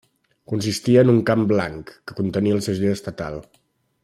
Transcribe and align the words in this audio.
Consistia 0.51 1.03
en 1.05 1.11
un 1.13 1.21
camp 1.27 1.45
blanc 1.53 1.93
que 2.09 2.19
contenia 2.23 2.59
el 2.59 2.67
segell 2.71 2.93
estatal. 2.97 3.43